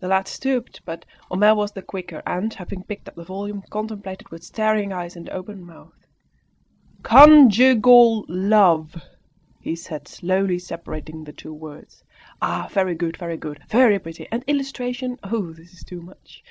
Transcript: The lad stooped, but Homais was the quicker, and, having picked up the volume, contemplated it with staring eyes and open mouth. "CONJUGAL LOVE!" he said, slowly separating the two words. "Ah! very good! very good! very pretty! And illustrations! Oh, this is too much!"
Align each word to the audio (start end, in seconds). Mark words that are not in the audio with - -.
The 0.00 0.08
lad 0.08 0.26
stooped, 0.26 0.80
but 0.84 1.04
Homais 1.30 1.52
was 1.54 1.70
the 1.70 1.82
quicker, 1.82 2.20
and, 2.26 2.52
having 2.52 2.82
picked 2.82 3.06
up 3.06 3.14
the 3.14 3.22
volume, 3.22 3.62
contemplated 3.70 4.22
it 4.26 4.30
with 4.32 4.42
staring 4.42 4.92
eyes 4.92 5.14
and 5.14 5.28
open 5.30 5.64
mouth. 5.64 6.04
"CONJUGAL 7.04 8.24
LOVE!" 8.26 8.96
he 9.60 9.76
said, 9.76 10.08
slowly 10.08 10.58
separating 10.58 11.22
the 11.22 11.32
two 11.32 11.54
words. 11.54 12.02
"Ah! 12.40 12.68
very 12.72 12.96
good! 12.96 13.16
very 13.16 13.36
good! 13.36 13.60
very 13.68 14.00
pretty! 14.00 14.26
And 14.32 14.42
illustrations! 14.48 15.20
Oh, 15.22 15.52
this 15.52 15.72
is 15.72 15.84
too 15.84 16.02
much!" 16.02 16.42